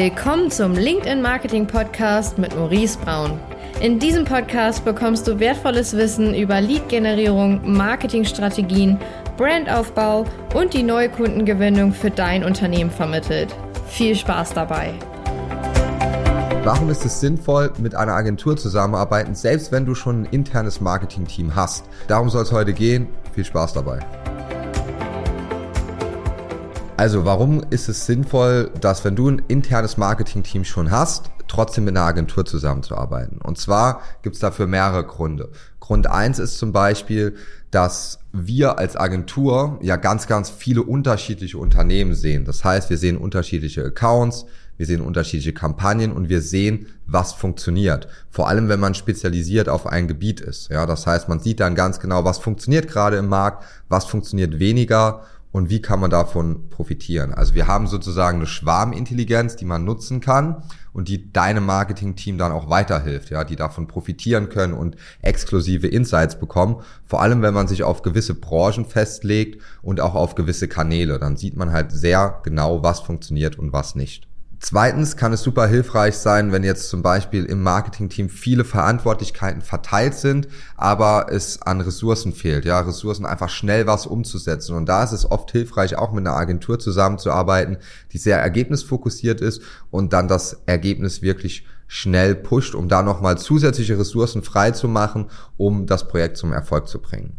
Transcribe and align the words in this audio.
Willkommen 0.00 0.48
zum 0.48 0.74
LinkedIn 0.74 1.20
Marketing 1.20 1.66
Podcast 1.66 2.38
mit 2.38 2.54
Maurice 2.54 2.96
Braun. 3.00 3.40
In 3.80 3.98
diesem 3.98 4.24
Podcast 4.24 4.84
bekommst 4.84 5.26
du 5.26 5.40
wertvolles 5.40 5.96
Wissen 5.96 6.36
über 6.36 6.60
Lead-Generierung, 6.60 7.72
Marketingstrategien, 7.72 8.96
Brandaufbau 9.36 10.24
und 10.54 10.72
die 10.72 10.84
neue 10.84 11.08
Kundengewinnung 11.08 11.92
für 11.92 12.12
dein 12.12 12.44
Unternehmen 12.44 12.92
vermittelt. 12.92 13.52
Viel 13.88 14.14
Spaß 14.14 14.54
dabei! 14.54 14.94
Warum 16.62 16.90
ist 16.90 17.04
es 17.04 17.18
sinnvoll, 17.18 17.72
mit 17.78 17.96
einer 17.96 18.12
Agentur 18.12 18.56
zusammenzuarbeiten, 18.56 19.34
selbst 19.34 19.72
wenn 19.72 19.84
du 19.84 19.96
schon 19.96 20.22
ein 20.22 20.26
internes 20.26 20.80
Marketing-Team 20.80 21.56
hast? 21.56 21.86
Darum 22.06 22.30
soll 22.30 22.44
es 22.44 22.52
heute 22.52 22.72
gehen. 22.72 23.08
Viel 23.34 23.44
Spaß 23.44 23.72
dabei. 23.72 23.98
Also, 26.98 27.24
warum 27.24 27.62
ist 27.70 27.88
es 27.88 28.06
sinnvoll, 28.06 28.72
dass 28.80 29.04
wenn 29.04 29.14
du 29.14 29.30
ein 29.30 29.40
internes 29.46 29.98
Marketing-Team 29.98 30.64
schon 30.64 30.90
hast, 30.90 31.30
trotzdem 31.46 31.84
mit 31.84 31.96
einer 31.96 32.04
Agentur 32.04 32.44
zusammenzuarbeiten? 32.44 33.38
Und 33.40 33.56
zwar 33.56 34.02
gibt 34.22 34.34
es 34.34 34.40
dafür 34.40 34.66
mehrere 34.66 35.04
Gründe. 35.04 35.50
Grund 35.78 36.08
eins 36.08 36.40
ist 36.40 36.58
zum 36.58 36.72
Beispiel, 36.72 37.36
dass 37.70 38.18
wir 38.32 38.80
als 38.80 38.96
Agentur 38.96 39.78
ja 39.80 39.94
ganz, 39.94 40.26
ganz 40.26 40.50
viele 40.50 40.82
unterschiedliche 40.82 41.58
Unternehmen 41.58 42.14
sehen. 42.14 42.44
Das 42.44 42.64
heißt, 42.64 42.90
wir 42.90 42.98
sehen 42.98 43.16
unterschiedliche 43.16 43.84
Accounts, 43.84 44.46
wir 44.76 44.86
sehen 44.86 45.00
unterschiedliche 45.00 45.52
Kampagnen 45.52 46.10
und 46.10 46.28
wir 46.28 46.42
sehen, 46.42 46.86
was 47.06 47.32
funktioniert. 47.32 48.08
Vor 48.28 48.48
allem, 48.48 48.68
wenn 48.68 48.80
man 48.80 48.94
spezialisiert 48.94 49.68
auf 49.68 49.86
ein 49.86 50.08
Gebiet 50.08 50.40
ist. 50.40 50.68
Ja, 50.68 50.84
das 50.84 51.06
heißt, 51.06 51.28
man 51.28 51.38
sieht 51.38 51.60
dann 51.60 51.76
ganz 51.76 52.00
genau, 52.00 52.24
was 52.24 52.38
funktioniert 52.38 52.88
gerade 52.88 53.18
im 53.18 53.28
Markt, 53.28 53.62
was 53.88 54.04
funktioniert 54.04 54.58
weniger 54.58 55.22
und 55.50 55.70
wie 55.70 55.80
kann 55.80 56.00
man 56.00 56.10
davon 56.10 56.68
profitieren. 56.70 57.32
Also 57.32 57.54
wir 57.54 57.66
haben 57.66 57.86
sozusagen 57.86 58.38
eine 58.38 58.46
Schwarmintelligenz, 58.46 59.56
die 59.56 59.64
man 59.64 59.84
nutzen 59.84 60.20
kann 60.20 60.62
und 60.92 61.08
die 61.08 61.32
deinem 61.32 61.64
Marketing-Team 61.64 62.38
dann 62.38 62.52
auch 62.52 62.68
weiterhilft, 62.68 63.30
ja, 63.30 63.44
die 63.44 63.56
davon 63.56 63.86
profitieren 63.86 64.48
können 64.48 64.74
und 64.74 64.96
exklusive 65.22 65.86
Insights 65.86 66.38
bekommen. 66.38 66.82
Vor 67.06 67.22
allem, 67.22 67.40
wenn 67.42 67.54
man 67.54 67.68
sich 67.68 67.82
auf 67.82 68.02
gewisse 68.02 68.34
Branchen 68.34 68.84
festlegt 68.84 69.62
und 69.82 70.00
auch 70.00 70.14
auf 70.14 70.34
gewisse 70.34 70.68
Kanäle, 70.68 71.18
dann 71.18 71.36
sieht 71.36 71.56
man 71.56 71.72
halt 71.72 71.92
sehr 71.92 72.40
genau, 72.42 72.82
was 72.82 73.00
funktioniert 73.00 73.58
und 73.58 73.72
was 73.72 73.94
nicht. 73.94 74.28
Zweitens 74.60 75.16
kann 75.16 75.32
es 75.32 75.42
super 75.42 75.68
hilfreich 75.68 76.16
sein, 76.16 76.50
wenn 76.50 76.64
jetzt 76.64 76.88
zum 76.88 77.00
Beispiel 77.00 77.44
im 77.44 77.62
Marketingteam 77.62 78.28
viele 78.28 78.64
Verantwortlichkeiten 78.64 79.62
verteilt 79.62 80.14
sind, 80.14 80.48
aber 80.76 81.26
es 81.30 81.62
an 81.62 81.80
Ressourcen 81.80 82.32
fehlt, 82.32 82.64
ja, 82.64 82.80
Ressourcen 82.80 83.24
einfach 83.24 83.50
schnell 83.50 83.86
was 83.86 84.06
umzusetzen. 84.06 84.74
Und 84.74 84.88
da 84.88 85.04
ist 85.04 85.12
es 85.12 85.30
oft 85.30 85.52
hilfreich, 85.52 85.96
auch 85.96 86.12
mit 86.12 86.26
einer 86.26 86.36
Agentur 86.36 86.80
zusammenzuarbeiten, 86.80 87.76
die 88.12 88.18
sehr 88.18 88.40
ergebnisfokussiert 88.40 89.40
ist 89.40 89.62
und 89.92 90.12
dann 90.12 90.26
das 90.26 90.60
Ergebnis 90.66 91.22
wirklich 91.22 91.64
schnell 91.86 92.34
pusht, 92.34 92.74
um 92.74 92.88
da 92.88 93.02
nochmal 93.02 93.38
zusätzliche 93.38 93.98
Ressourcen 93.98 94.42
frei 94.42 94.72
zu 94.72 94.88
machen, 94.88 95.30
um 95.56 95.86
das 95.86 96.08
Projekt 96.08 96.36
zum 96.36 96.52
Erfolg 96.52 96.88
zu 96.88 97.00
bringen. 97.00 97.36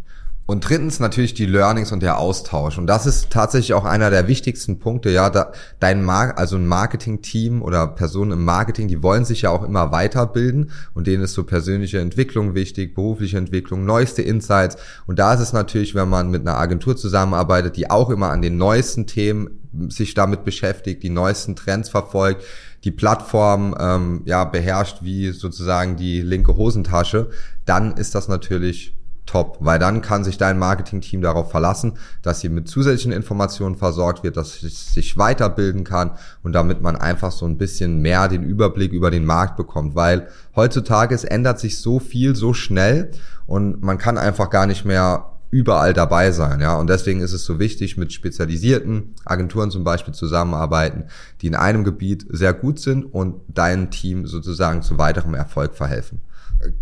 Und 0.50 0.68
drittens 0.68 1.00
natürlich 1.00 1.36
die 1.36 1.46
Learnings 1.46 1.92
und 1.92 2.02
der 2.02 2.18
Austausch. 2.18 2.80
Und 2.80 2.88
das 2.88 3.06
ist 3.06 3.30
tatsächlich 3.30 3.76
auch 3.76 3.86
einer 3.86 4.10
der 4.10 4.28
wichtigsten 4.28 4.80
Punkte, 4.80 5.12
ja, 5.12 5.30
da, 5.30 5.52
dein 5.80 6.04
Mar 6.04 6.40
also 6.40 6.56
ein 6.56 6.66
Marketing-Team 6.66 7.62
oder 7.62 7.86
Personen 7.86 8.32
im 8.32 8.46
Marketing, 8.46 8.88
die 8.88 9.04
wollen 9.04 9.26
sich 9.26 9.44
ja 9.44 9.52
auch 9.52 9.62
immer 9.62 9.92
weiterbilden 9.92 10.72
und 10.96 11.06
denen 11.06 11.22
ist 11.22 11.36
so 11.36 11.44
persönliche 11.44 12.00
Entwicklung 12.00 12.56
wichtig, 12.56 12.96
berufliche 12.96 13.38
Entwicklung, 13.38 13.86
neueste 13.86 14.24
Insights. 14.24 14.78
Und 15.06 15.20
da 15.20 15.36
ist 15.36 15.40
es 15.40 15.54
natürlich, 15.54 15.94
wenn 15.94 16.10
man 16.10 16.32
mit 16.32 16.42
einer 16.42 16.58
Agentur 16.58 16.98
zusammenarbeitet, 16.98 17.78
die 17.78 17.92
auch 17.92 18.10
immer 18.10 18.32
an 18.32 18.42
den 18.42 18.58
neuesten 18.58 19.06
Themen 19.06 19.52
sich 19.90 20.16
damit 20.16 20.46
beschäftigt, 20.46 21.04
die 21.04 21.12
neuesten 21.12 21.56
Trends 21.56 21.90
verfolgt, 21.90 22.44
die 22.84 22.92
Plattform 22.92 23.76
ähm, 23.80 24.24
ja 24.26 24.46
beherrscht 24.46 25.04
wie 25.04 25.30
sozusagen 25.30 25.96
die 25.96 26.24
linke 26.24 26.58
Hosentasche, 26.58 27.30
dann 27.66 27.98
ist 27.98 28.16
das 28.16 28.28
natürlich 28.28 28.96
top, 29.30 29.58
weil 29.60 29.78
dann 29.78 30.02
kann 30.02 30.24
sich 30.24 30.38
dein 30.38 30.58
Marketing-Team 30.58 31.22
darauf 31.22 31.52
verlassen, 31.52 31.94
dass 32.24 32.40
sie 32.40 32.50
mit 32.50 32.68
zusätzlichen 32.68 33.12
Informationen 33.12 33.76
versorgt 33.76 34.24
wird, 34.24 34.38
dass 34.38 34.64
es 34.64 34.94
sich 34.94 35.18
weiterbilden 35.18 35.84
kann 35.84 36.12
und 36.42 36.54
damit 36.54 36.82
man 36.82 36.96
einfach 36.96 37.32
so 37.32 37.46
ein 37.46 37.58
bisschen 37.58 38.00
mehr 38.02 38.28
den 38.28 38.44
Überblick 38.44 38.92
über 38.92 39.12
den 39.12 39.26
Markt 39.26 39.56
bekommt, 39.56 39.96
weil 39.96 40.28
heutzutage 40.56 41.14
es 41.14 41.24
ändert 41.24 41.60
sich 41.60 41.80
so 41.80 42.00
viel 42.00 42.36
so 42.36 42.54
schnell 42.54 43.12
und 43.46 43.84
man 43.84 43.98
kann 43.98 44.18
einfach 44.18 44.50
gar 44.50 44.66
nicht 44.66 44.86
mehr 44.86 45.39
überall 45.52 45.94
dabei 45.94 46.32
sein, 46.32 46.62
ja. 46.62 46.76
Und 46.76 46.90
deswegen 46.90 47.22
ist 47.22 47.34
es 47.34 47.44
so 47.44 47.60
wichtig, 47.60 47.98
mit 47.98 48.14
spezialisierten 48.14 49.16
Agenturen 49.26 49.72
zum 49.72 49.84
Beispiel 49.84 50.14
zusammenarbeiten, 50.14 51.06
die 51.42 51.48
in 51.48 51.56
einem 51.56 51.84
Gebiet 51.84 52.26
sehr 52.30 52.54
gut 52.54 52.80
sind 52.80 53.04
und 53.04 53.42
dein 53.48 53.90
Team 53.92 54.28
sozusagen 54.28 54.82
zu 54.82 54.98
weiterem 54.98 55.34
Erfolg 55.34 55.76
verhelfen. 55.76 56.22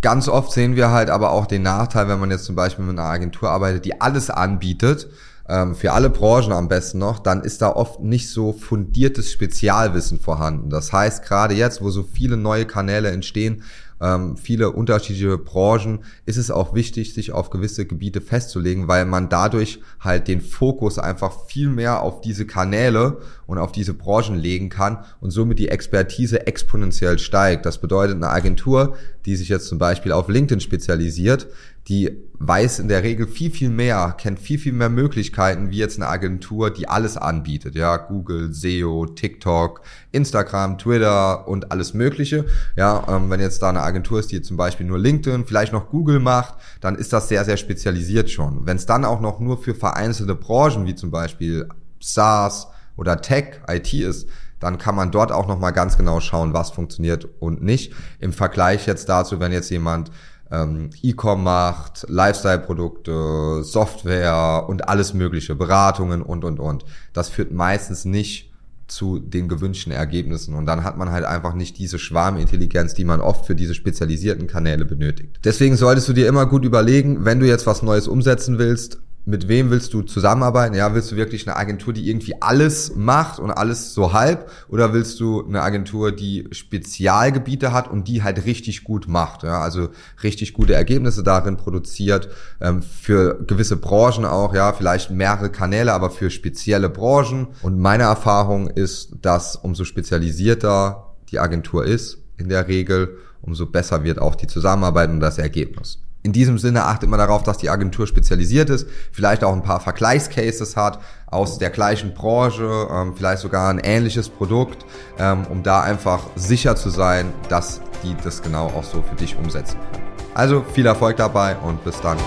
Ganz 0.02 0.28
oft 0.28 0.52
sehen 0.52 0.76
wir 0.76 0.92
halt 0.92 1.10
aber 1.10 1.32
auch 1.32 1.46
den 1.46 1.62
Nachteil, 1.62 2.08
wenn 2.08 2.20
man 2.20 2.32
jetzt 2.32 2.46
zum 2.46 2.56
Beispiel 2.56 2.84
mit 2.84 2.98
einer 2.98 3.08
Agentur 3.08 3.50
arbeitet, 3.50 3.86
die 3.86 4.02
alles 4.02 4.30
anbietet, 4.30 5.08
ähm, 5.48 5.76
für 5.76 5.94
alle 5.94 6.10
Branchen 6.10 6.52
am 6.52 6.68
besten 6.68 6.98
noch, 6.98 7.20
dann 7.20 7.42
ist 7.42 7.62
da 7.62 7.70
oft 7.70 8.02
nicht 8.02 8.30
so 8.30 8.54
fundiertes 8.54 9.32
Spezialwissen 9.32 10.20
vorhanden. 10.20 10.70
Das 10.70 10.92
heißt, 10.92 11.24
gerade 11.24 11.54
jetzt, 11.54 11.82
wo 11.82 11.90
so 11.90 12.04
viele 12.04 12.38
neue 12.38 12.66
Kanäle 12.66 13.12
entstehen, 13.12 13.64
ähm, 14.02 14.38
viele 14.38 14.72
unterschiedliche 14.72 15.38
Branchen, 15.38 16.00
ist 16.26 16.38
es 16.38 16.52
auch 16.52 16.74
wichtig, 16.74 17.14
sich 17.14 17.32
auf 17.32 17.50
gewisse 17.50 17.86
Gebiete 17.86 18.22
festzulegen, 18.22 18.88
weil 18.88 19.06
man 19.06 19.30
dadurch 19.30 19.80
halt 20.00 20.28
den 20.28 20.42
Fokus 20.42 21.00
einfach 21.00 21.46
viel 21.48 21.70
mehr 21.70 22.02
auf 22.02 22.22
diese 22.22 22.46
Kanäle 22.46 23.20
und 23.46 23.58
auf 23.58 23.72
diese 23.72 23.94
Branchen 23.94 24.38
legen 24.38 24.70
kann 24.70 25.00
und 25.20 25.32
somit 25.32 25.60
die 25.60 25.70
Expertise 25.70 26.46
exponentiell 26.46 27.18
steigt. 27.20 27.66
Das 27.66 27.80
bedeutet, 27.80 28.16
eine 28.16 28.30
Agentur, 28.30 28.96
die 29.26 29.36
sich 29.36 29.50
jetzt 29.50 29.68
zum 29.68 29.78
Beispiel 29.78 30.12
auf 30.12 30.30
LinkedIn 30.30 30.62
spezialisiert, 30.62 31.48
die 31.88 32.12
weiß 32.40 32.80
in 32.80 32.90
der 32.90 33.04
Regel 33.04 33.28
viel, 33.28 33.50
viel 33.50 33.70
mehr, 33.70 34.14
kennt 34.18 34.40
viel, 34.40 34.60
viel 34.60 34.74
mehr 34.74 34.90
Möglichkeiten, 34.90 35.72
wie 35.72 35.78
jetzt 35.78 35.98
eine 35.98 36.10
Agentur, 36.10 36.70
die 36.70 36.90
alles 36.90 37.16
anbietet. 37.16 37.76
Ja, 37.76 37.96
Google, 37.96 38.54
SEO, 38.54 39.06
TikTok, 39.06 39.82
Instagram, 40.12 40.78
Twitter 40.78 41.48
und 41.48 41.72
alles 41.72 41.94
Mögliche. 41.94 42.46
Ja, 42.76 43.06
ähm, 43.08 43.30
wenn 43.30 43.40
jetzt 43.40 43.62
da 43.62 43.70
eine 43.70 43.82
Agentur 43.88 44.20
ist, 44.20 44.32
die 44.32 44.42
zum 44.42 44.58
Beispiel 44.58 44.86
nur 44.86 45.00
LinkedIn, 45.00 45.46
vielleicht 45.46 45.74
noch 45.74 45.90
Google 45.90 46.20
macht, 46.20 46.56
dann 46.82 46.96
ist 46.96 47.14
das 47.14 47.28
sehr, 47.28 47.44
sehr 47.46 47.58
spezialisiert 47.58 48.30
schon. 48.30 48.66
Wenn 48.66 48.78
es 48.78 48.86
dann 48.86 49.06
auch 49.06 49.20
noch 49.20 49.40
nur 49.40 49.58
für 49.58 49.74
vereinzelte 49.74 50.36
Branchen, 50.36 50.86
wie 50.86 50.96
zum 50.96 51.12
Beispiel 51.12 51.68
SaaS 52.00 52.68
oder 52.96 53.22
Tech, 53.22 53.62
IT 53.68 53.94
ist, 53.94 54.28
dann 54.60 54.78
kann 54.78 54.96
man 54.96 55.12
dort 55.12 55.32
auch 55.32 55.48
nochmal 55.48 55.74
ganz 55.74 55.98
genau 55.98 56.20
schauen, 56.20 56.54
was 56.54 56.72
funktioniert 56.72 57.28
und 57.40 57.64
nicht. 57.64 57.94
Im 58.20 58.34
Vergleich 58.34 58.88
jetzt 58.88 59.08
dazu, 59.10 59.40
wenn 59.40 59.52
jetzt 59.52 59.70
jemand 59.70 60.12
ähm, 60.52 60.90
E-Com 61.02 61.44
macht, 61.44 62.06
Lifestyle-Produkte, 62.08 63.64
Software 63.64 64.66
und 64.68 64.88
alles 64.88 65.14
mögliche, 65.14 65.56
Beratungen 65.56 66.22
und, 66.22 66.44
und, 66.44 66.60
und. 66.60 66.86
Das 67.14 67.30
führt 67.30 67.52
meistens 67.52 68.06
nicht 68.06 68.52
zu 68.88 69.20
den 69.20 69.48
gewünschten 69.48 69.92
Ergebnissen. 69.92 70.54
Und 70.54 70.66
dann 70.66 70.84
hat 70.84 70.98
man 70.98 71.12
halt 71.12 71.26
einfach 71.26 71.54
nicht 71.54 71.78
diese 71.78 72.00
Schwarmintelligenz, 72.00 72.94
die 72.94 73.06
man 73.06 73.20
oft 73.20 73.46
für 73.46 73.56
diese 73.56 73.76
spezialisierten 73.76 74.48
Kanäle 74.48 74.86
benötigt. 74.86 75.40
Deswegen 75.44 75.76
solltest 75.76 76.08
du 76.08 76.14
dir 76.14 76.28
immer 76.28 76.46
gut 76.46 76.66
überlegen, 76.66 77.26
wenn 77.26 77.40
du 77.40 77.48
jetzt 77.48 77.68
was 77.68 77.84
Neues 77.84 78.08
umsetzen 78.08 78.58
willst, 78.58 79.00
mit 79.28 79.50
wem 79.50 79.70
willst 79.70 79.94
du 79.94 80.04
zusammenarbeiten? 80.04 80.74
Ja, 80.74 80.96
willst 80.96 81.12
du 81.12 81.18
wirklich 81.18 81.46
eine 81.46 81.58
Agentur, 81.58 81.92
die 81.92 82.10
irgendwie 82.10 82.42
alles 82.42 82.96
macht 82.96 83.40
und 83.40 83.52
alles 83.52 83.94
so 83.94 84.14
halb? 84.14 84.50
Oder 84.70 84.94
willst 84.94 85.20
du 85.20 85.46
eine 85.46 85.62
Agentur, 85.62 86.14
die 86.14 86.48
Spezialgebiete 86.52 87.74
hat 87.74 87.90
und 87.90 88.08
die 88.08 88.24
halt 88.24 88.46
richtig 88.46 88.86
gut 88.86 89.10
macht? 89.10 89.44
Ja, 89.44 89.60
also 89.60 89.90
richtig 90.24 90.54
gute 90.54 90.76
Ergebnisse 90.76 91.24
darin 91.24 91.58
produziert, 91.58 92.30
ähm, 92.62 92.82
für 92.82 93.44
gewisse 93.46 93.76
Branchen 93.76 94.24
auch, 94.24 94.56
ja, 94.56 94.72
vielleicht 94.72 95.12
mehrere 95.12 95.52
Kanäle, 95.52 95.92
aber 95.92 96.10
für 96.10 96.30
spezielle 96.30 96.90
Branchen. 96.90 97.48
Und 97.64 97.78
meine 97.78 98.04
Erfahrung 98.04 98.70
ist, 98.70 99.12
dass 99.22 99.58
umso 99.58 99.84
spezialisierter 99.84 101.16
die 101.32 101.40
Agentur 101.40 101.86
ist, 101.86 102.20
in 102.38 102.48
der 102.48 102.70
Regel, 102.70 103.18
umso 103.42 103.66
besser 103.66 104.06
wird 104.06 104.20
auch 104.20 104.36
die 104.36 104.48
Zusammenarbeit 104.48 105.10
und 105.10 105.20
das 105.20 105.38
Ergebnis. 105.38 106.00
In 106.24 106.34
diesem 106.34 106.58
Sinne 106.58 106.86
achtet 106.86 107.10
man 107.10 107.20
darauf, 107.20 107.44
dass 107.44 107.58
die 107.58 107.70
Agentur 107.70 108.08
spezialisiert 108.08 108.70
ist, 108.70 108.88
vielleicht 109.12 109.44
auch 109.44 109.54
ein 109.54 109.64
paar 109.64 109.80
Vergleichscases 109.80 110.76
hat 110.76 111.00
aus 111.28 111.58
der 111.58 111.70
gleichen 111.70 112.14
Branche, 112.14 112.88
ähm, 112.92 113.14
vielleicht 113.16 113.42
sogar 113.42 113.70
ein 113.70 113.80
ähnliches 113.80 114.30
Produkt, 114.30 114.86
ähm, 115.20 115.46
um 115.50 115.64
da 115.64 115.82
einfach 115.82 116.24
sicher 116.36 116.76
zu 116.76 116.90
sein, 116.90 117.34
dass 117.50 117.82
die 118.04 118.16
das 118.24 118.42
genau 118.42 118.68
auch 118.68 118.84
so 118.84 119.02
für 119.02 119.16
dich 119.16 119.38
umsetzen 119.38 119.78
können. 119.92 120.08
Also 120.34 120.64
viel 120.74 120.86
Erfolg 120.86 121.18
dabei 121.18 121.56
und 121.58 121.84
bis 121.84 122.00
dann. 122.02 122.18